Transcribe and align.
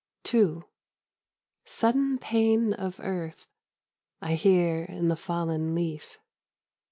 II 0.33 0.63
Sudden 1.63 2.17
pain 2.17 2.73
of 2.73 2.99
earth 3.03 3.45
I 4.19 4.33
hear 4.33 4.83
in 4.83 5.09
the 5.09 5.15
fallen 5.15 5.75
leaf. 5.75 6.17